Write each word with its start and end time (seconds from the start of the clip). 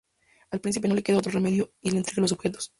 Al 0.49 0.59
príncipe 0.61 0.87
no 0.87 0.95
le 0.95 1.03
queda 1.03 1.19
otro 1.19 1.31
remedio 1.31 1.73
y 1.79 1.91
le 1.91 1.97
entrega 1.99 2.23
los 2.23 2.31
Objetos. 2.31 2.69